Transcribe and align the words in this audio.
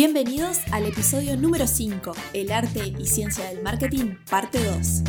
Bienvenidos 0.00 0.58
al 0.70 0.86
episodio 0.86 1.36
número 1.36 1.66
5, 1.66 2.12
El 2.32 2.52
arte 2.52 2.94
y 3.00 3.06
ciencia 3.08 3.48
del 3.48 3.64
marketing, 3.64 4.14
parte 4.30 4.62
2. 4.62 5.02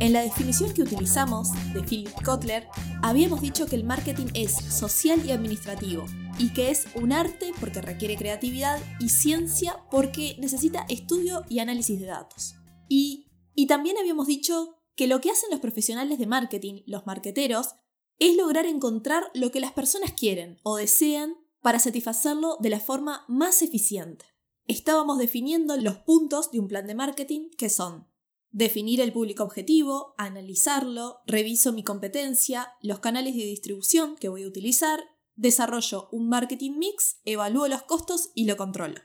En 0.00 0.12
la 0.12 0.22
definición 0.22 0.74
que 0.74 0.82
utilizamos 0.82 1.50
de 1.72 1.84
Philip 1.84 2.10
Kotler, 2.24 2.66
habíamos 3.00 3.42
dicho 3.42 3.64
que 3.66 3.76
el 3.76 3.84
marketing 3.84 4.26
es 4.34 4.56
social 4.56 5.24
y 5.24 5.30
administrativo, 5.30 6.06
y 6.36 6.52
que 6.52 6.72
es 6.72 6.88
un 6.96 7.12
arte 7.12 7.52
porque 7.60 7.80
requiere 7.80 8.16
creatividad 8.16 8.80
y 8.98 9.10
ciencia 9.10 9.76
porque 9.88 10.34
necesita 10.40 10.84
estudio 10.88 11.44
y 11.48 11.60
análisis 11.60 12.00
de 12.00 12.06
datos. 12.06 12.56
Y, 12.88 13.30
y 13.54 13.68
también 13.68 13.98
habíamos 13.98 14.26
dicho 14.26 14.80
que 14.96 15.06
lo 15.06 15.20
que 15.20 15.30
hacen 15.30 15.50
los 15.52 15.60
profesionales 15.60 16.18
de 16.18 16.26
marketing, 16.26 16.82
los 16.86 17.06
marqueteros, 17.06 17.76
es 18.18 18.36
lograr 18.36 18.66
encontrar 18.66 19.30
lo 19.34 19.50
que 19.50 19.60
las 19.60 19.72
personas 19.72 20.12
quieren 20.12 20.58
o 20.62 20.76
desean 20.76 21.36
para 21.60 21.78
satisfacerlo 21.78 22.56
de 22.60 22.70
la 22.70 22.80
forma 22.80 23.24
más 23.28 23.62
eficiente. 23.62 24.26
Estábamos 24.66 25.18
definiendo 25.18 25.76
los 25.76 25.96
puntos 25.96 26.50
de 26.50 26.60
un 26.60 26.68
plan 26.68 26.86
de 26.86 26.94
marketing 26.94 27.50
que 27.56 27.70
son 27.70 28.06
definir 28.50 29.00
el 29.00 29.12
público 29.12 29.44
objetivo, 29.44 30.14
analizarlo, 30.16 31.20
reviso 31.26 31.72
mi 31.72 31.82
competencia, 31.82 32.72
los 32.80 32.98
canales 32.98 33.34
de 33.34 33.44
distribución 33.44 34.16
que 34.16 34.28
voy 34.28 34.44
a 34.44 34.48
utilizar, 34.48 35.04
desarrollo 35.34 36.08
un 36.10 36.28
marketing 36.28 36.78
mix, 36.78 37.20
evalúo 37.24 37.68
los 37.68 37.82
costos 37.82 38.30
y 38.34 38.46
lo 38.46 38.56
controlo. 38.56 39.00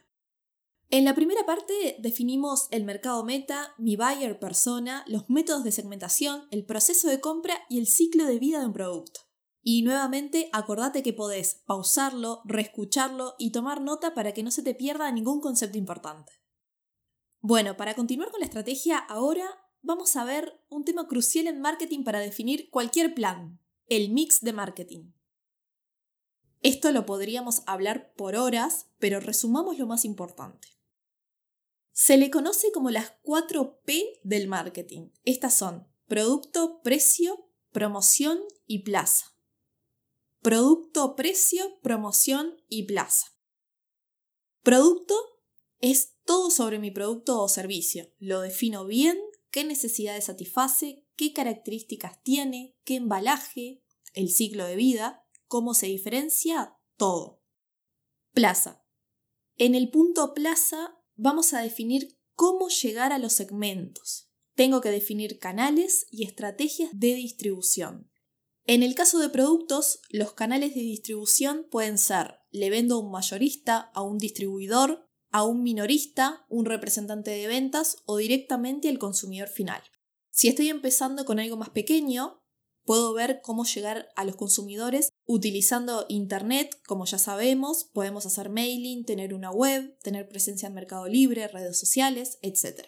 En 0.96 1.06
la 1.06 1.16
primera 1.16 1.44
parte 1.44 1.96
definimos 1.98 2.68
el 2.70 2.84
mercado 2.84 3.24
meta, 3.26 3.74
mi 3.80 3.96
buyer 3.96 4.38
persona, 4.38 5.04
los 5.08 5.28
métodos 5.28 5.64
de 5.64 5.72
segmentación, 5.72 6.44
el 6.52 6.68
proceso 6.68 7.10
de 7.10 7.20
compra 7.20 7.56
y 7.68 7.80
el 7.80 7.88
ciclo 7.88 8.28
de 8.28 8.38
vida 8.38 8.60
de 8.60 8.68
un 8.68 8.74
producto. 8.74 9.22
Y 9.64 9.82
nuevamente 9.82 10.50
acordate 10.54 11.02
que 11.02 11.12
podés 11.12 11.64
pausarlo, 11.66 12.44
reescucharlo 12.46 13.34
y 13.40 13.52
tomar 13.52 13.82
nota 13.82 14.14
para 14.14 14.36
que 14.36 14.44
no 14.44 14.52
se 14.52 14.62
te 14.62 14.76
pierda 14.76 15.12
ningún 15.12 15.42
concepto 15.42 15.80
importante. 15.80 16.32
Bueno, 17.42 17.76
para 17.76 17.96
continuar 17.96 18.30
con 18.30 18.42
la 18.42 18.46
estrategia, 18.46 19.00
ahora 19.00 19.50
vamos 19.82 20.16
a 20.16 20.26
ver 20.26 20.64
un 20.70 20.86
tema 20.86 21.08
crucial 21.08 21.48
en 21.48 21.60
marketing 21.60 22.04
para 22.04 22.20
definir 22.20 22.70
cualquier 22.70 23.16
plan, 23.16 23.60
el 23.88 24.12
mix 24.12 24.42
de 24.42 24.54
marketing. 24.54 25.12
Esto 26.62 26.92
lo 26.92 27.08
podríamos 27.08 27.64
hablar 27.66 28.14
por 28.16 28.36
horas, 28.36 28.92
pero 29.00 29.20
resumamos 29.20 29.80
lo 29.80 29.88
más 29.88 30.06
importante. 30.06 30.83
Se 31.94 32.18
le 32.18 32.32
conoce 32.32 32.72
como 32.72 32.90
las 32.90 33.12
4 33.22 33.82
P 33.86 34.20
del 34.24 34.48
marketing. 34.48 35.10
Estas 35.24 35.56
son 35.56 35.88
producto, 36.08 36.82
precio, 36.82 37.50
promoción 37.72 38.40
y 38.66 38.80
plaza. 38.80 39.38
Producto, 40.42 41.16
precio, 41.16 41.80
promoción 41.82 42.58
y 42.68 42.88
plaza. 42.88 43.38
Producto 44.64 45.16
es 45.80 46.16
todo 46.26 46.50
sobre 46.50 46.80
mi 46.80 46.90
producto 46.90 47.40
o 47.40 47.48
servicio. 47.48 48.12
Lo 48.18 48.42
defino 48.42 48.86
bien, 48.86 49.20
qué 49.52 49.64
necesidades 49.64 50.26
satisface, 50.26 51.06
qué 51.16 51.32
características 51.32 52.24
tiene, 52.24 52.76
qué 52.86 52.96
embalaje, 52.96 53.84
el 54.14 54.30
ciclo 54.30 54.66
de 54.66 54.76
vida, 54.76 55.28
cómo 55.48 55.76
se 55.76 55.86
diferencia, 55.86 56.76
todo. 56.98 57.44
Plaza. 58.32 58.84
En 59.58 59.76
el 59.76 59.92
punto 59.92 60.34
plaza 60.34 60.98
vamos 61.16 61.54
a 61.54 61.62
definir 61.62 62.18
cómo 62.36 62.70
llegar 62.70 63.14
a 63.14 63.20
los 63.20 63.34
segmentos. 63.34 64.30
Tengo 64.56 64.82
que 64.82 64.92
definir 64.92 65.40
canales 65.40 66.06
y 66.12 66.26
estrategias 66.26 66.90
de 66.94 67.16
distribución. 67.16 68.12
En 68.66 68.82
el 68.82 68.96
caso 68.96 69.20
de 69.20 69.30
productos, 69.30 70.00
los 70.10 70.34
canales 70.34 70.74
de 70.74 70.82
distribución 70.82 71.68
pueden 71.70 71.98
ser 71.98 72.40
le 72.52 72.70
vendo 72.70 72.96
a 72.96 73.00
un 73.00 73.12
mayorista, 73.12 73.92
a 73.94 74.04
un 74.04 74.18
distribuidor, 74.18 75.06
a 75.32 75.44
un 75.44 75.64
minorista, 75.64 76.46
un 76.48 76.66
representante 76.66 77.32
de 77.32 77.48
ventas 77.48 77.98
o 78.06 78.18
directamente 78.18 78.88
al 78.88 79.00
consumidor 79.00 79.50
final. 79.50 79.82
Si 80.30 80.48
estoy 80.48 80.70
empezando 80.70 81.26
con 81.26 81.40
algo 81.40 81.58
más 81.58 81.72
pequeño, 81.72 82.44
puedo 82.86 83.14
ver 83.14 83.42
cómo 83.42 83.66
llegar 83.66 84.10
a 84.16 84.24
los 84.26 84.36
consumidores 84.36 85.10
utilizando 85.26 86.06
Internet, 86.10 86.82
como 86.86 87.06
ya 87.06 87.18
sabemos, 87.18 87.86
podemos 87.86 88.26
hacer 88.26 88.50
mailing, 88.50 89.06
tener 89.06 89.34
una 89.34 89.52
web, 89.52 89.98
tener 90.02 90.28
presencia 90.28 90.68
en 90.68 90.74
Mercado 90.74 91.08
Libre, 91.08 91.48
redes 91.48 91.80
sociales, 91.80 92.40
etc. 92.42 92.88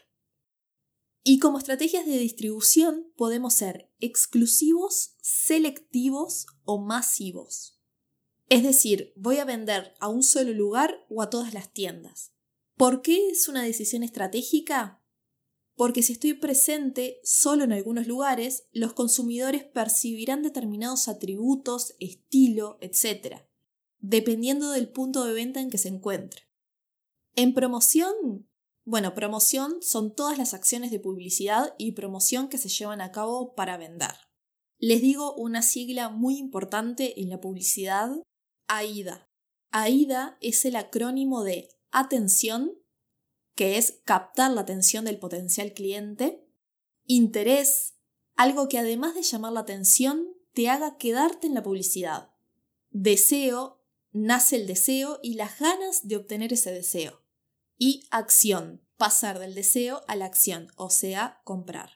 Y 1.24 1.40
como 1.40 1.58
estrategias 1.58 2.06
de 2.06 2.18
distribución 2.18 3.12
podemos 3.16 3.54
ser 3.54 3.92
exclusivos, 4.00 5.16
selectivos 5.22 6.46
o 6.64 6.80
masivos. 6.80 7.82
Es 8.48 8.64
decir, 8.64 9.14
voy 9.16 9.38
a 9.38 9.46
vender 9.46 9.96
a 10.00 10.08
un 10.08 10.22
solo 10.22 10.54
lugar 10.54 11.06
o 11.10 11.22
a 11.22 11.30
todas 11.30 11.54
las 11.54 11.74
tiendas. 11.74 12.34
¿Por 12.78 13.02
qué 13.02 13.30
es 13.30 13.48
una 13.48 13.64
decisión 13.64 14.04
estratégica? 14.04 15.02
Porque 15.76 16.04
si 16.04 16.14
estoy 16.14 16.34
presente 16.34 17.20
solo 17.24 17.66
en 17.66 17.74
algunos 17.74 18.08
lugares, 18.08 18.68
los 18.72 18.94
consumidores 18.94 19.64
percibirán 19.66 20.42
determinados 20.42 21.08
atributos, 21.08 21.96
estilo, 22.00 22.78
etc., 22.82 23.44
dependiendo 24.00 24.72
del 24.72 24.90
punto 24.90 25.26
de 25.26 25.34
venta 25.34 25.60
en 25.60 25.70
que 25.70 25.78
se 25.78 25.90
encuentre. 25.90 26.44
En 27.36 27.54
promoción, 27.54 28.50
bueno, 28.86 29.14
promoción 29.14 29.82
son 29.82 30.16
todas 30.16 30.38
las 30.38 30.54
acciones 30.54 30.92
de 30.92 31.00
publicidad 31.00 31.76
y 31.78 31.92
promoción 31.92 32.48
que 32.48 32.58
se 32.58 32.70
llevan 32.70 33.02
a 33.02 33.12
cabo 33.12 33.54
para 33.56 33.78
vender. 33.78 34.14
Les 34.78 35.02
digo 35.02 35.34
una 35.36 35.62
sigla 35.62 36.10
muy 36.10 36.38
importante 36.38 37.20
en 37.20 37.30
la 37.30 37.42
publicidad, 37.42 38.12
AIDA. 38.68 39.30
AIDA 39.72 40.38
es 40.40 40.64
el 40.64 40.76
acrónimo 40.78 41.44
de 41.44 41.70
atención, 41.92 42.78
que 43.56 43.78
es 43.78 44.02
captar 44.04 44.52
la 44.52 44.62
atención 44.62 45.06
del 45.06 45.18
potencial 45.18 45.74
cliente, 45.74 46.46
interés, 47.06 47.96
algo 48.36 48.68
que 48.68 48.78
además 48.78 49.16
de 49.16 49.24
llamar 49.24 49.54
la 49.54 49.62
atención, 49.62 50.28
te 50.54 50.70
haga 50.70 50.98
quedarte 50.98 51.48
en 51.48 51.54
la 51.54 51.64
publicidad. 51.64 52.32
Deseo, 52.90 53.82
nace 54.12 54.58
el 54.58 54.68
deseo 54.68 55.20
y 55.24 55.36
las 55.36 55.60
ganas 55.60 56.08
de 56.08 56.18
obtener 56.18 56.54
ese 56.54 56.72
deseo. 56.72 57.24
Y 57.78 58.04
acción, 58.12 58.86
pasar 58.98 59.40
del 59.40 59.56
deseo 59.56 60.02
a 60.08 60.16
la 60.16 60.26
acción, 60.26 60.68
o 60.76 60.90
sea, 60.90 61.42
comprar. 61.44 61.92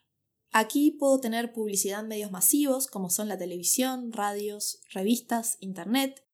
Aquí 0.52 0.92
puedo 0.92 1.20
tener 1.20 1.54
publicidad 1.54 2.02
en 2.02 2.08
medios 2.08 2.32
masivos 2.32 2.88
como 2.88 3.10
son 3.10 3.28
la 3.28 3.38
televisión, 3.38 4.12
radios, 4.12 4.82
revistas, 4.92 5.58
internet, 5.60 6.26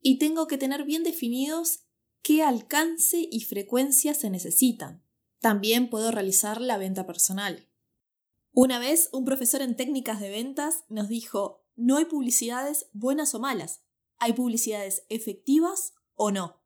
y 0.00 0.18
tengo 0.18 0.46
que 0.46 0.58
tener 0.58 0.84
bien 0.84 1.02
definidos 1.02 1.84
qué 2.22 2.42
alcance 2.42 3.28
y 3.30 3.40
frecuencia 3.40 4.14
se 4.14 4.30
necesitan. 4.30 5.04
También 5.40 5.88
puedo 5.90 6.10
realizar 6.10 6.60
la 6.60 6.78
venta 6.78 7.06
personal. 7.06 7.68
Una 8.52 8.78
vez 8.78 9.08
un 9.12 9.24
profesor 9.24 9.62
en 9.62 9.76
técnicas 9.76 10.20
de 10.20 10.30
ventas 10.30 10.84
nos 10.88 11.08
dijo, 11.08 11.66
no 11.76 11.96
hay 11.96 12.04
publicidades 12.04 12.88
buenas 12.92 13.34
o 13.34 13.40
malas, 13.40 13.84
hay 14.18 14.32
publicidades 14.32 15.04
efectivas 15.08 15.94
o 16.14 16.30
no. 16.30 16.60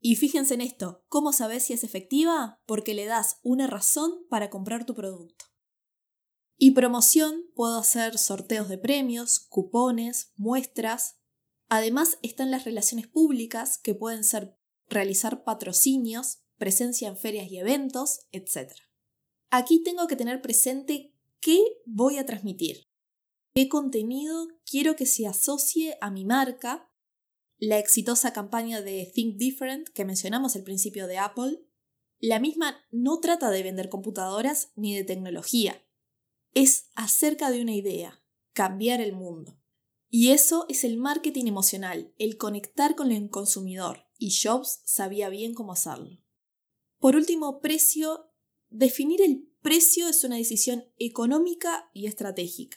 Y 0.00 0.16
fíjense 0.16 0.54
en 0.54 0.60
esto, 0.60 1.04
¿cómo 1.08 1.32
sabes 1.32 1.64
si 1.64 1.72
es 1.72 1.82
efectiva? 1.82 2.62
Porque 2.66 2.94
le 2.94 3.06
das 3.06 3.40
una 3.42 3.66
razón 3.66 4.26
para 4.28 4.50
comprar 4.50 4.84
tu 4.84 4.94
producto. 4.94 5.46
Y 6.56 6.72
promoción, 6.72 7.44
puedo 7.54 7.78
hacer 7.78 8.18
sorteos 8.18 8.68
de 8.68 8.78
premios, 8.78 9.40
cupones, 9.40 10.32
muestras. 10.36 11.20
Además 11.68 12.18
están 12.22 12.50
las 12.50 12.64
relaciones 12.64 13.06
públicas 13.06 13.78
que 13.78 13.94
pueden 13.94 14.24
ser 14.24 14.57
realizar 14.88 15.44
patrocinios, 15.44 16.38
presencia 16.56 17.08
en 17.08 17.16
ferias 17.16 17.50
y 17.50 17.58
eventos, 17.58 18.20
etc. 18.32 18.72
Aquí 19.50 19.82
tengo 19.82 20.06
que 20.06 20.16
tener 20.16 20.42
presente 20.42 21.14
qué 21.40 21.62
voy 21.86 22.18
a 22.18 22.26
transmitir, 22.26 22.88
qué 23.54 23.68
contenido 23.68 24.48
quiero 24.64 24.96
que 24.96 25.06
se 25.06 25.26
asocie 25.26 25.96
a 26.00 26.10
mi 26.10 26.24
marca, 26.24 26.90
la 27.58 27.78
exitosa 27.78 28.32
campaña 28.32 28.82
de 28.82 29.10
Think 29.14 29.36
Different 29.36 29.88
que 29.88 30.04
mencionamos 30.04 30.54
al 30.56 30.62
principio 30.62 31.06
de 31.06 31.18
Apple, 31.18 31.64
la 32.20 32.40
misma 32.40 32.84
no 32.90 33.20
trata 33.20 33.50
de 33.50 33.62
vender 33.62 33.88
computadoras 33.88 34.72
ni 34.74 34.94
de 34.94 35.04
tecnología, 35.04 35.84
es 36.54 36.90
acerca 36.94 37.50
de 37.50 37.62
una 37.62 37.74
idea, 37.74 38.22
cambiar 38.52 39.00
el 39.00 39.12
mundo. 39.12 39.60
Y 40.10 40.30
eso 40.30 40.66
es 40.68 40.84
el 40.84 40.96
marketing 40.96 41.46
emocional, 41.46 42.12
el 42.18 42.38
conectar 42.38 42.96
con 42.96 43.12
el 43.12 43.28
consumidor, 43.28 44.07
y 44.18 44.34
Jobs 44.36 44.82
sabía 44.84 45.30
bien 45.30 45.54
cómo 45.54 45.72
hacerlo. 45.72 46.18
Por 46.98 47.16
último, 47.16 47.60
precio. 47.60 48.26
Definir 48.70 49.22
el 49.22 49.48
precio 49.62 50.08
es 50.08 50.24
una 50.24 50.36
decisión 50.36 50.84
económica 50.98 51.90
y 51.94 52.06
estratégica. 52.06 52.76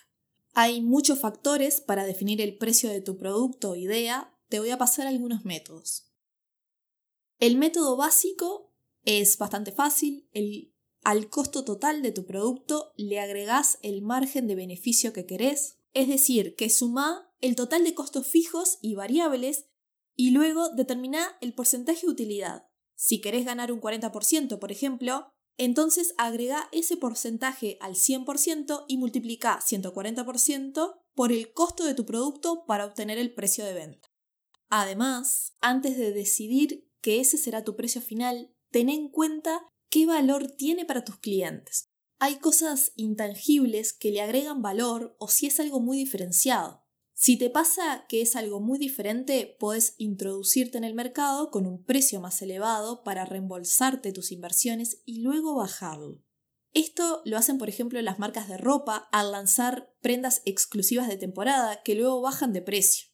Hay 0.53 0.81
muchos 0.81 1.19
factores 1.19 1.81
para 1.81 2.05
definir 2.05 2.39
el 2.39 2.57
precio 2.57 2.89
de 2.89 3.01
tu 3.01 3.17
producto 3.17 3.71
o 3.71 3.75
idea. 3.75 4.37
Te 4.47 4.59
voy 4.59 4.69
a 4.69 4.77
pasar 4.77 5.07
algunos 5.07 5.43
métodos. 5.43 6.11
El 7.39 7.57
método 7.57 7.97
básico 7.97 8.71
es 9.03 9.37
bastante 9.37 9.71
fácil. 9.71 10.29
al 11.03 11.29
costo 11.29 11.65
total 11.65 12.03
de 12.03 12.11
tu 12.11 12.25
producto 12.25 12.93
le 12.95 13.19
agregás 13.19 13.79
el 13.81 14.03
margen 14.03 14.47
de 14.47 14.55
beneficio 14.55 15.13
que 15.13 15.25
querés. 15.25 15.79
Es 15.93 16.07
decir, 16.07 16.55
que 16.55 16.69
suma 16.69 17.33
el 17.41 17.55
total 17.55 17.83
de 17.83 17.95
costos 17.95 18.27
fijos 18.27 18.77
y 18.81 18.93
variables 18.93 19.65
y 20.15 20.31
luego 20.31 20.69
determina 20.69 21.37
el 21.41 21.53
porcentaje 21.53 22.05
de 22.05 22.11
utilidad. 22.11 22.67
Si 22.95 23.21
querés 23.21 23.45
ganar 23.45 23.71
un 23.71 23.81
40%, 23.81 24.59
por 24.59 24.71
ejemplo, 24.71 25.31
entonces 25.57 26.13
agrega 26.17 26.69
ese 26.71 26.97
porcentaje 26.97 27.77
al 27.81 27.95
100% 27.95 28.85
y 28.87 28.97
multiplica 28.97 29.59
140% 29.59 30.95
por 31.13 31.31
el 31.31 31.53
costo 31.53 31.83
de 31.83 31.93
tu 31.93 32.05
producto 32.05 32.65
para 32.65 32.85
obtener 32.85 33.17
el 33.17 33.33
precio 33.33 33.65
de 33.65 33.73
venta. 33.73 34.07
Además, 34.69 35.53
antes 35.59 35.97
de 35.97 36.13
decidir 36.13 36.89
que 37.01 37.19
ese 37.19 37.37
será 37.37 37.63
tu 37.63 37.75
precio 37.75 38.01
final, 38.01 38.53
ten 38.71 38.89
en 38.89 39.09
cuenta 39.09 39.67
qué 39.89 40.05
valor 40.05 40.47
tiene 40.47 40.85
para 40.85 41.03
tus 41.03 41.17
clientes. 41.17 41.85
Hay 42.19 42.37
cosas 42.37 42.93
intangibles 42.95 43.93
que 43.93 44.11
le 44.11 44.21
agregan 44.21 44.61
valor 44.61 45.15
o 45.19 45.27
si 45.27 45.47
es 45.47 45.59
algo 45.59 45.79
muy 45.79 45.97
diferenciado. 45.97 46.80
Si 47.21 47.37
te 47.37 47.51
pasa 47.51 48.07
que 48.09 48.23
es 48.23 48.35
algo 48.35 48.59
muy 48.59 48.79
diferente, 48.79 49.55
puedes 49.59 49.93
introducirte 49.99 50.79
en 50.79 50.83
el 50.83 50.95
mercado 50.95 51.51
con 51.51 51.67
un 51.67 51.83
precio 51.83 52.19
más 52.19 52.41
elevado 52.41 53.03
para 53.03 53.25
reembolsarte 53.25 54.11
tus 54.11 54.31
inversiones 54.31 55.03
y 55.05 55.19
luego 55.19 55.53
bajarlo. 55.53 56.23
Esto 56.73 57.21
lo 57.25 57.37
hacen, 57.37 57.59
por 57.59 57.69
ejemplo, 57.69 58.01
las 58.01 58.17
marcas 58.17 58.49
de 58.49 58.57
ropa 58.57 59.07
al 59.11 59.31
lanzar 59.31 59.93
prendas 60.01 60.41
exclusivas 60.45 61.07
de 61.07 61.17
temporada 61.17 61.83
que 61.83 61.93
luego 61.93 62.21
bajan 62.21 62.53
de 62.53 62.63
precio. 62.63 63.09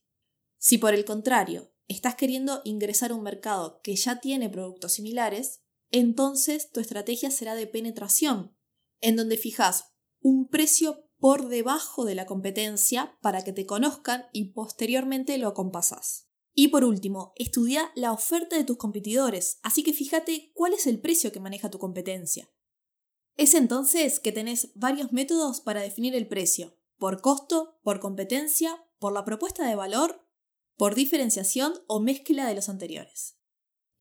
Si 0.57 0.77
por 0.77 0.93
el 0.93 1.03
contrario 1.03 1.73
estás 1.89 2.15
queriendo 2.15 2.61
ingresar 2.63 3.11
a 3.11 3.15
un 3.15 3.23
mercado 3.23 3.81
que 3.83 3.97
ya 3.97 4.21
tiene 4.21 4.49
productos 4.49 4.93
similares, 4.93 5.63
entonces 5.91 6.71
tu 6.71 6.79
estrategia 6.79 7.29
será 7.29 7.55
de 7.55 7.67
penetración, 7.67 8.55
en 9.01 9.17
donde 9.17 9.35
fijas 9.35 9.91
un 10.21 10.47
precio 10.47 11.06
por 11.19 11.49
debajo 11.49 12.05
de 12.05 12.15
la 12.15 12.25
competencia 12.25 13.17
para 13.21 13.43
que 13.43 13.53
te 13.53 13.65
conozcan 13.65 14.25
y 14.31 14.51
posteriormente 14.51 15.37
lo 15.37 15.47
acompasas. 15.47 16.27
Y 16.53 16.69
por 16.69 16.83
último, 16.83 17.33
estudia 17.35 17.91
la 17.95 18.11
oferta 18.11 18.55
de 18.55 18.63
tus 18.63 18.77
competidores, 18.77 19.59
así 19.61 19.83
que 19.83 19.93
fíjate 19.93 20.51
cuál 20.53 20.73
es 20.73 20.87
el 20.87 20.99
precio 20.99 21.31
que 21.31 21.39
maneja 21.39 21.69
tu 21.69 21.79
competencia. 21.79 22.49
Es 23.35 23.53
entonces 23.53 24.19
que 24.19 24.31
tenés 24.31 24.71
varios 24.73 25.11
métodos 25.11 25.61
para 25.61 25.81
definir 25.81 26.15
el 26.15 26.27
precio, 26.27 26.75
por 26.97 27.21
costo, 27.21 27.79
por 27.83 27.99
competencia, 27.99 28.83
por 28.97 29.13
la 29.13 29.23
propuesta 29.23 29.67
de 29.67 29.75
valor, 29.75 30.27
por 30.75 30.95
diferenciación 30.95 31.73
o 31.87 31.99
mezcla 31.99 32.47
de 32.47 32.55
los 32.55 32.69
anteriores. 32.69 33.37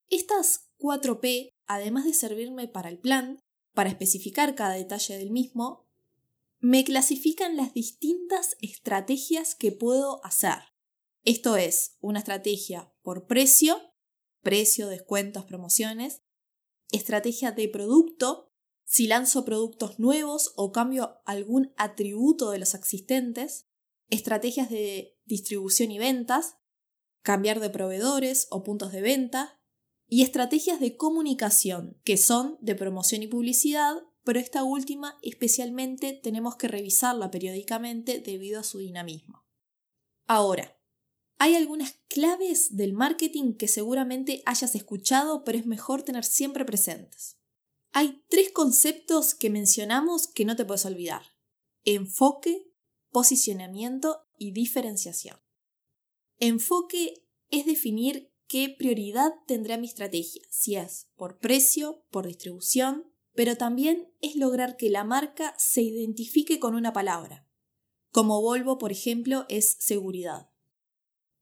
Estas 0.08 0.70
4P, 0.78 1.50
además 1.66 2.04
de 2.04 2.14
servirme 2.14 2.68
para 2.68 2.88
el 2.88 2.98
plan, 2.98 3.40
para 3.74 3.90
especificar 3.90 4.54
cada 4.54 4.74
detalle 4.74 5.18
del 5.18 5.30
mismo, 5.30 5.85
me 6.66 6.82
clasifican 6.82 7.56
las 7.56 7.74
distintas 7.74 8.56
estrategias 8.60 9.54
que 9.54 9.70
puedo 9.70 10.20
hacer. 10.26 10.58
Esto 11.22 11.56
es 11.56 11.96
una 12.00 12.18
estrategia 12.18 12.92
por 13.02 13.28
precio, 13.28 13.78
precio, 14.42 14.88
descuentos, 14.88 15.44
promociones, 15.44 16.22
estrategia 16.90 17.52
de 17.52 17.68
producto, 17.68 18.52
si 18.84 19.06
lanzo 19.06 19.44
productos 19.44 20.00
nuevos 20.00 20.54
o 20.56 20.72
cambio 20.72 21.20
algún 21.24 21.72
atributo 21.76 22.50
de 22.50 22.58
los 22.58 22.74
existentes, 22.74 23.68
estrategias 24.10 24.68
de 24.68 25.16
distribución 25.24 25.92
y 25.92 26.00
ventas, 26.00 26.56
cambiar 27.22 27.60
de 27.60 27.70
proveedores 27.70 28.48
o 28.50 28.64
puntos 28.64 28.90
de 28.90 29.02
venta, 29.02 29.60
y 30.08 30.22
estrategias 30.22 30.80
de 30.80 30.96
comunicación, 30.96 32.00
que 32.02 32.16
son 32.16 32.58
de 32.60 32.74
promoción 32.74 33.22
y 33.22 33.28
publicidad, 33.28 34.02
pero 34.26 34.40
esta 34.40 34.64
última 34.64 35.16
especialmente 35.22 36.12
tenemos 36.12 36.56
que 36.56 36.66
revisarla 36.66 37.30
periódicamente 37.30 38.18
debido 38.18 38.58
a 38.58 38.64
su 38.64 38.78
dinamismo. 38.78 39.46
Ahora, 40.26 40.76
hay 41.38 41.54
algunas 41.54 42.00
claves 42.08 42.76
del 42.76 42.92
marketing 42.92 43.52
que 43.52 43.68
seguramente 43.68 44.42
hayas 44.44 44.74
escuchado, 44.74 45.44
pero 45.44 45.58
es 45.58 45.64
mejor 45.64 46.02
tener 46.02 46.24
siempre 46.24 46.64
presentes. 46.64 47.38
Hay 47.92 48.24
tres 48.28 48.50
conceptos 48.50 49.36
que 49.36 49.48
mencionamos 49.48 50.26
que 50.26 50.44
no 50.44 50.56
te 50.56 50.64
puedes 50.64 50.86
olvidar. 50.86 51.22
Enfoque, 51.84 52.68
posicionamiento 53.12 54.26
y 54.36 54.50
diferenciación. 54.50 55.38
Enfoque 56.40 57.22
es 57.50 57.64
definir 57.64 58.32
qué 58.48 58.74
prioridad 58.76 59.34
tendrá 59.46 59.78
mi 59.78 59.86
estrategia, 59.86 60.42
si 60.50 60.74
es 60.74 61.06
por 61.14 61.38
precio, 61.38 62.04
por 62.10 62.26
distribución, 62.26 63.12
pero 63.36 63.56
también 63.56 64.10
es 64.22 64.34
lograr 64.34 64.76
que 64.76 64.90
la 64.90 65.04
marca 65.04 65.54
se 65.58 65.82
identifique 65.82 66.58
con 66.58 66.74
una 66.74 66.92
palabra. 66.92 67.46
Como 68.10 68.40
Volvo, 68.40 68.78
por 68.78 68.90
ejemplo, 68.90 69.44
es 69.48 69.76
seguridad. 69.78 70.50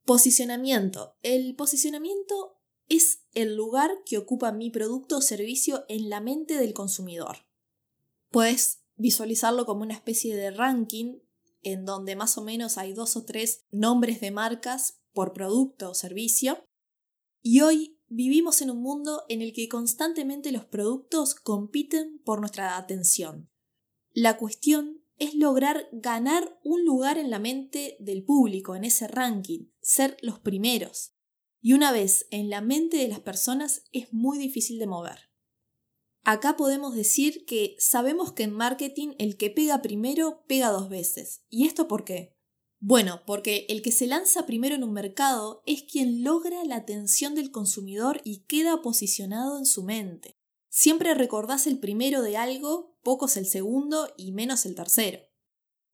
Posicionamiento. 0.05 1.17
El 1.23 1.55
posicionamiento 1.55 2.58
es 2.88 3.20
el 3.32 3.55
lugar 3.55 3.91
que 4.05 4.19
ocupa 4.19 4.52
mi 4.52 4.70
producto 4.70 5.19
o 5.19 5.23
servicio 5.23 5.85
en 5.88 6.11
la 6.11 6.20
mente 6.20 6.58
del 6.58 6.75
consumidor. 6.75 7.46
Puedes 8.31 8.81
visualizarlo 8.96 9.64
como 9.64 9.82
una 9.82 9.94
especie 9.94 10.37
de 10.37 10.50
ranking 10.50 11.20
en 11.62 11.85
donde 11.85 12.17
más 12.17 12.37
o 12.37 12.43
menos 12.43 12.76
hay 12.76 12.93
dos 12.93 13.17
o 13.17 13.25
tres 13.25 13.64
nombres 13.70 14.20
de 14.20 14.32
marcas 14.32 15.00
por 15.12 15.32
producto 15.32 15.91
o 15.91 15.94
servicio. 15.94 16.58
Y 17.41 17.61
hoy 17.61 17.94
Vivimos 18.09 18.62
en 18.62 18.71
un 18.71 18.83
mundo 18.83 19.25
en 19.29 19.43
el 19.43 19.53
que 19.53 19.69
constantemente 19.69 20.53
los 20.53 20.65
productos 20.65 21.35
compiten 21.35 22.21
por 22.25 22.41
nuestra 22.41 22.77
atención. 22.77 23.51
La 24.12 24.37
cuestión 24.37 25.03
es 25.19 25.35
lograr 25.35 25.89
ganar 25.93 26.59
un 26.65 26.85
lugar 26.85 27.19
en 27.19 27.31
la 27.31 27.39
mente 27.39 27.97
del 28.01 28.25
público, 28.25 28.75
en 28.75 28.85
ese 28.85 29.09
ranking, 29.09 29.71
ser 29.81 30.17
los 30.23 30.39
primeros. 30.39 31.15
Y 31.61 31.73
una 31.73 31.93
vez 31.93 32.27
en 32.31 32.51
la 32.51 32.61
mente 32.61 32.99
de 32.99 33.09
las 33.09 33.21
personas 33.21 33.85
es 33.93 34.12
muy 34.12 34.39
difícil 34.39 34.79
de 34.79 34.87
mover. 34.87 35.31
Acá 36.23 36.56
podemos 36.56 36.95
decir 36.95 37.45
que 37.47 37.77
sabemos 37.79 38.33
que 38.33 38.45
en 38.45 38.53
marketing 38.53 39.15
el 39.19 39.37
que 39.37 39.51
pega 39.51 39.83
primero 39.83 40.45
pega 40.47 40.71
dos 40.71 40.89
veces. 40.89 41.45
¿Y 41.51 41.67
esto 41.67 41.87
por 41.87 42.05
qué? 42.05 42.33
Bueno, 42.86 43.22
porque 43.25 43.64
el 43.70 43.81
que 43.81 43.90
se 43.90 44.06
lanza 44.06 44.44
primero 44.44 44.75
en 44.75 44.84
un 44.84 44.92
mercado 44.92 45.62
es 45.64 45.84
quien 45.84 46.22
logra 46.22 46.64
la 46.64 46.76
atención 46.76 47.34
del 47.34 47.50
consumidor 47.50 48.20
y 48.25 48.40
queda 48.40 48.82
posicionado 48.82 49.56
en 49.56 49.64
su 49.64 49.84
mente. 49.84 50.36
Siempre 50.69 51.14
recordás 51.14 51.66
el 51.66 51.78
primero 51.78 52.20
de 52.20 52.36
algo, 52.36 52.98
pocos 53.03 53.38
el 53.38 53.46
segundo 53.46 54.12
y 54.19 54.32
menos 54.32 54.67
el 54.67 54.74
tercero. 54.74 55.20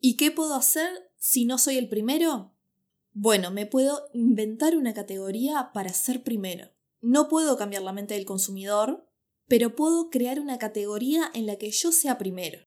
¿Y 0.01 0.17
qué 0.17 0.33
puedo 0.33 0.57
hacer 0.57 1.13
si 1.17 1.45
no 1.45 1.59
soy 1.59 1.79
el 1.79 1.89
primero? 1.89 2.57
Bueno, 3.13 3.53
me 3.53 3.67
puedo 3.67 4.09
inventar 4.13 4.77
una 4.77 4.93
categoría 4.93 5.71
para 5.73 5.93
ser 5.93 6.25
primero. 6.25 6.73
No 7.01 7.29
puedo 7.29 7.57
cambiar 7.57 7.83
la 7.83 7.93
mente 7.93 8.15
del 8.15 8.25
consumidor, 8.25 9.09
pero 9.47 9.77
puedo 9.77 10.11
crear 10.11 10.41
una 10.41 10.59
categoría 10.59 11.31
en 11.35 11.47
la 11.47 11.55
que 11.55 11.71
yo 11.71 11.93
sea 11.93 12.19
primero. 12.19 12.67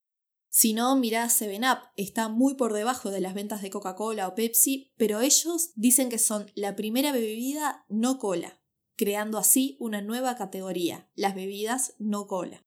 Si 0.56 0.74
no, 0.74 0.96
mirá 0.96 1.26
7up, 1.30 1.90
está 1.96 2.30
muy 2.30 2.54
por 2.54 2.74
debajo 2.74 3.10
de 3.10 3.22
las 3.22 3.34
ventas 3.34 3.64
de 3.64 3.72
Coca-Cola 3.72 4.28
o 4.28 4.36
Pepsi, 4.36 4.92
pero 4.98 5.20
ellos 5.20 5.72
dicen 5.74 6.10
que 6.10 6.20
son 6.20 6.52
la 6.54 6.76
primera 6.76 7.12
bebida 7.12 7.88
no 7.90 8.20
cola, 8.20 8.62
creando 8.96 9.40
así 9.40 9.78
una 9.80 10.04
nueva 10.04 10.36
categoría, 10.36 11.10
las 11.16 11.34
bebidas 11.34 11.96
no 11.98 12.28
cola. 12.28 12.64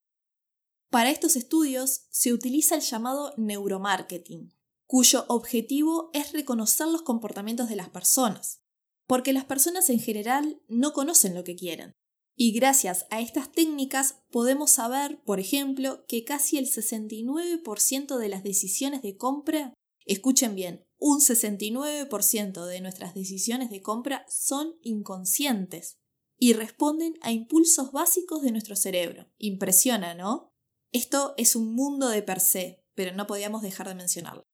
Para 0.90 1.10
estos 1.10 1.36
estudios 1.36 2.08
se 2.10 2.32
utiliza 2.32 2.74
el 2.74 2.80
llamado 2.80 3.32
neuromarketing, 3.36 4.52
cuyo 4.86 5.24
objetivo 5.28 6.10
es 6.12 6.32
reconocer 6.32 6.88
los 6.88 7.02
comportamientos 7.02 7.68
de 7.68 7.76
las 7.76 7.90
personas, 7.90 8.64
porque 9.06 9.32
las 9.32 9.44
personas 9.44 9.90
en 9.90 10.00
general 10.00 10.60
no 10.66 10.92
conocen 10.92 11.36
lo 11.36 11.44
que 11.44 11.54
quieren. 11.54 11.94
Y 12.38 12.52
gracias 12.52 13.06
a 13.10 13.20
estas 13.20 13.50
técnicas 13.50 14.22
podemos 14.30 14.70
saber, 14.70 15.22
por 15.24 15.40
ejemplo, 15.40 16.04
que 16.06 16.22
casi 16.22 16.58
el 16.58 16.66
69% 16.66 18.18
de 18.18 18.28
las 18.28 18.42
decisiones 18.42 19.00
de 19.00 19.16
compra, 19.16 19.72
escuchen 20.04 20.54
bien, 20.54 20.86
un 20.98 21.20
69% 21.20 22.66
de 22.66 22.80
nuestras 22.82 23.14
decisiones 23.14 23.70
de 23.70 23.80
compra 23.80 24.26
son 24.28 24.74
inconscientes 24.82 25.96
y 26.38 26.52
responden 26.52 27.14
a 27.22 27.32
impulsos 27.32 27.90
básicos 27.92 28.42
de 28.42 28.52
nuestro 28.52 28.76
cerebro. 28.76 29.30
Impresiona, 29.38 30.14
¿no? 30.14 30.50
Esto 30.92 31.32
es 31.38 31.56
un 31.56 31.74
mundo 31.74 32.08
de 32.08 32.22
per 32.22 32.40
se, 32.40 32.84
pero 32.94 33.14
no 33.16 33.26
podíamos 33.26 33.62
dejar 33.62 33.88
de 33.88 33.94
mencionarlo. 33.94 34.44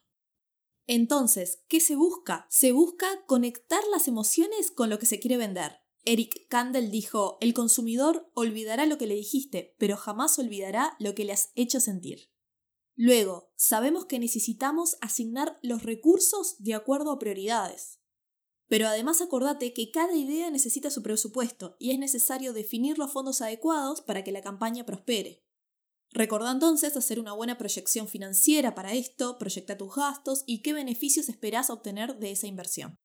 Entonces, 0.87 1.63
¿qué 1.69 1.81
se 1.81 1.97
busca? 1.97 2.47
Se 2.49 2.71
busca 2.71 3.25
conectar 3.27 3.83
las 3.91 4.07
emociones 4.09 4.71
con 4.71 4.89
lo 4.89 4.99
que 5.01 5.07
se 5.07 5.19
quiere 5.19 5.37
vender. 5.37 5.82
Eric 6.05 6.49
Kandel 6.49 6.91
dijo, 6.91 7.39
el 7.41 7.55
consumidor 7.55 8.31
olvidará 8.35 8.87
lo 8.87 8.99
que 8.99 9.07
le 9.07 9.15
dijiste, 9.15 9.77
pero 9.79 9.97
jamás 9.97 10.39
olvidará 10.39 10.97
lo 10.99 11.15
que 11.15 11.25
le 11.25 11.33
has 11.33 11.53
hecho 11.55 11.79
sentir. 11.79 12.33
Luego, 12.97 13.53
sabemos 13.57 14.07
que 14.07 14.19
necesitamos 14.19 14.97
asignar 15.01 15.59
los 15.63 15.83
recursos 15.85 16.57
de 16.59 16.75
acuerdo 16.75 17.13
a 17.13 17.19
prioridades. 17.19 18.01
Pero 18.69 18.89
además 18.89 19.21
acordate 19.21 19.73
que 19.73 19.91
cada 19.91 20.17
idea 20.17 20.51
necesita 20.51 20.91
su 20.91 21.03
presupuesto 21.03 21.77
y 21.79 21.93
es 21.93 21.99
necesario 21.99 22.53
definir 22.53 22.99
los 22.99 23.13
fondos 23.13 23.41
adecuados 23.41 24.03
para 24.03 24.25
que 24.25 24.33
la 24.33 24.43
campaña 24.43 24.85
prospere. 24.85 25.45
Recordá 26.11 26.51
entonces 26.51 26.97
hacer 26.97 27.21
una 27.21 27.33
buena 27.33 27.57
proyección 27.57 28.09
financiera 28.09 28.75
para 28.75 28.93
esto, 28.93 29.39
proyecta 29.39 29.79
tus 29.79 29.95
gastos 29.95 30.43
y 30.47 30.63
qué 30.63 30.73
beneficios 30.73 31.29
esperás 31.29 31.71
obtener 31.71 32.19
de 32.19 32.33
esa 32.33 32.47
inversión. 32.47 32.99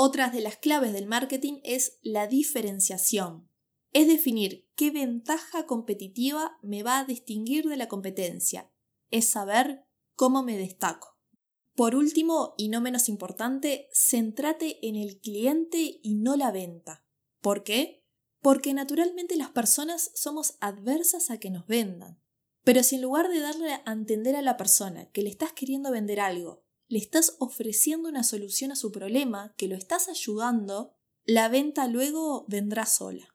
Otras 0.00 0.32
de 0.32 0.40
las 0.40 0.56
claves 0.56 0.92
del 0.92 1.06
marketing 1.06 1.58
es 1.64 1.98
la 2.02 2.28
diferenciación. 2.28 3.50
Es 3.92 4.06
definir 4.06 4.70
qué 4.76 4.92
ventaja 4.92 5.66
competitiva 5.66 6.56
me 6.62 6.84
va 6.84 7.00
a 7.00 7.04
distinguir 7.04 7.64
de 7.64 7.76
la 7.76 7.88
competencia. 7.88 8.70
Es 9.10 9.28
saber 9.28 9.88
cómo 10.14 10.44
me 10.44 10.56
destaco. 10.56 11.18
Por 11.74 11.96
último, 11.96 12.54
y 12.56 12.68
no 12.68 12.80
menos 12.80 13.08
importante, 13.08 13.88
centrate 13.92 14.86
en 14.86 14.94
el 14.94 15.18
cliente 15.18 15.98
y 16.00 16.14
no 16.14 16.36
la 16.36 16.52
venta. 16.52 17.04
¿Por 17.40 17.64
qué? 17.64 18.04
Porque 18.40 18.74
naturalmente 18.74 19.34
las 19.34 19.50
personas 19.50 20.12
somos 20.14 20.58
adversas 20.60 21.28
a 21.32 21.38
que 21.38 21.50
nos 21.50 21.66
vendan. 21.66 22.22
Pero 22.62 22.84
si 22.84 22.94
en 22.94 23.02
lugar 23.02 23.28
de 23.28 23.40
darle 23.40 23.72
a 23.84 23.92
entender 23.92 24.36
a 24.36 24.42
la 24.42 24.56
persona 24.56 25.10
que 25.10 25.22
le 25.22 25.30
estás 25.30 25.52
queriendo 25.52 25.90
vender 25.90 26.20
algo, 26.20 26.67
le 26.88 26.98
estás 26.98 27.36
ofreciendo 27.38 28.08
una 28.08 28.24
solución 28.24 28.72
a 28.72 28.76
su 28.76 28.90
problema, 28.90 29.54
que 29.56 29.68
lo 29.68 29.76
estás 29.76 30.08
ayudando, 30.08 30.94
la 31.24 31.48
venta 31.48 31.86
luego 31.86 32.46
vendrá 32.48 32.86
sola. 32.86 33.34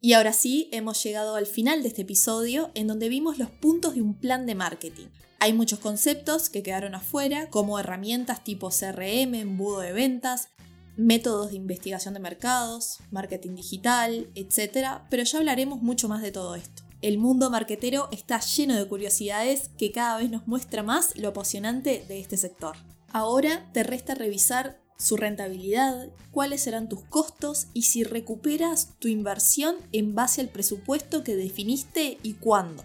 Y 0.00 0.14
ahora 0.14 0.32
sí, 0.32 0.68
hemos 0.72 1.02
llegado 1.02 1.34
al 1.34 1.46
final 1.46 1.82
de 1.82 1.88
este 1.88 2.02
episodio 2.02 2.70
en 2.74 2.86
donde 2.86 3.08
vimos 3.08 3.38
los 3.38 3.50
puntos 3.50 3.94
de 3.94 4.02
un 4.02 4.18
plan 4.18 4.46
de 4.46 4.54
marketing. 4.54 5.08
Hay 5.40 5.52
muchos 5.52 5.80
conceptos 5.80 6.48
que 6.48 6.62
quedaron 6.62 6.94
afuera, 6.94 7.50
como 7.50 7.78
herramientas 7.78 8.42
tipo 8.42 8.70
CRM, 8.70 9.34
embudo 9.34 9.80
de 9.80 9.92
ventas, 9.92 10.48
métodos 10.96 11.50
de 11.50 11.56
investigación 11.56 12.14
de 12.14 12.20
mercados, 12.20 12.98
marketing 13.10 13.56
digital, 13.56 14.30
etc. 14.34 15.02
Pero 15.10 15.22
ya 15.24 15.38
hablaremos 15.38 15.82
mucho 15.82 16.08
más 16.08 16.22
de 16.22 16.32
todo 16.32 16.54
esto. 16.54 16.87
El 17.00 17.18
mundo 17.18 17.48
marketero 17.48 18.08
está 18.10 18.40
lleno 18.40 18.74
de 18.74 18.88
curiosidades 18.88 19.70
que 19.78 19.92
cada 19.92 20.18
vez 20.18 20.30
nos 20.30 20.48
muestra 20.48 20.82
más 20.82 21.16
lo 21.16 21.28
apasionante 21.28 22.04
de 22.08 22.18
este 22.18 22.36
sector. 22.36 22.76
Ahora 23.12 23.70
te 23.72 23.84
resta 23.84 24.16
revisar 24.16 24.80
su 24.98 25.16
rentabilidad, 25.16 26.08
cuáles 26.32 26.62
serán 26.62 26.88
tus 26.88 27.04
costos 27.04 27.68
y 27.72 27.82
si 27.82 28.02
recuperas 28.02 28.96
tu 28.98 29.06
inversión 29.06 29.76
en 29.92 30.16
base 30.16 30.40
al 30.40 30.48
presupuesto 30.48 31.22
que 31.22 31.36
definiste 31.36 32.18
y 32.24 32.34
cuándo. 32.34 32.84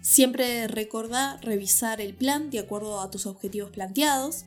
Siempre 0.00 0.66
recordá 0.66 1.36
revisar 1.36 2.00
el 2.00 2.14
plan 2.14 2.50
de 2.50 2.58
acuerdo 2.58 3.00
a 3.00 3.10
tus 3.10 3.26
objetivos 3.26 3.70
planteados. 3.70 4.44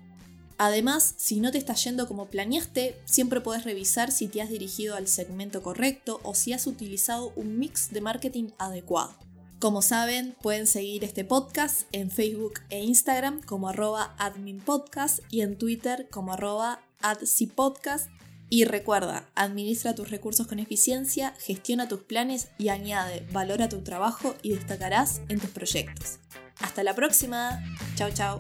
Además, 0.62 1.16
si 1.16 1.40
no 1.40 1.52
te 1.52 1.58
está 1.58 1.74
yendo 1.74 2.06
como 2.06 2.26
planeaste, 2.26 3.00
siempre 3.06 3.40
puedes 3.40 3.64
revisar 3.64 4.12
si 4.12 4.28
te 4.28 4.42
has 4.42 4.50
dirigido 4.50 4.98
al 4.98 5.08
segmento 5.08 5.64
correcto 5.64 6.20
o 6.22 6.36
si 6.36 6.52
has 6.52 6.68
utilizado 6.68 7.32
un 7.38 7.58
mix 7.58 7.92
de 7.92 8.02
marketing 8.02 8.50
adecuado. 8.58 9.16
Como 9.60 9.82
saben, 9.82 10.36
pueden 10.42 10.68
seguir 10.68 11.06
este 11.06 11.24
podcast 11.24 11.84
en 11.94 12.12
Facebook 12.12 12.60
e 12.70 12.84
Instagram 12.84 13.42
como 13.42 13.70
arroba 13.70 14.14
adminpodcast 14.18 15.20
y 15.30 15.42
en 15.42 15.58
Twitter 15.58 16.10
como 16.12 16.34
arroba 16.34 16.82
adcpodcast. 17.02 18.10
Y 18.50 18.66
recuerda, 18.66 19.30
administra 19.36 19.96
tus 19.96 20.10
recursos 20.10 20.46
con 20.46 20.60
eficiencia, 20.60 21.36
gestiona 21.40 21.88
tus 21.88 22.02
planes 22.02 22.50
y 22.58 22.68
añade 22.68 23.26
valor 23.32 23.62
a 23.62 23.70
tu 23.70 23.82
trabajo 23.82 24.36
y 24.42 24.50
destacarás 24.50 25.22
en 25.30 25.40
tus 25.40 25.52
proyectos. 25.52 26.20
Hasta 26.60 26.84
la 26.84 26.96
próxima. 26.96 27.64
Chao, 27.96 28.10
chao. 28.12 28.40